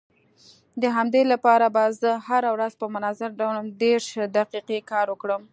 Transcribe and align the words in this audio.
د 0.81 0.83
همدې 0.97 1.21
لپاره 1.31 1.65
به 1.75 1.83
زه 2.01 2.11
هره 2.27 2.49
ورځ 2.55 2.73
په 2.81 2.85
منظم 2.95 3.31
ډول 3.39 3.57
دېرش 3.83 4.07
دقيقې 4.37 4.79
کار 4.91 5.05
وکړم. 5.09 5.41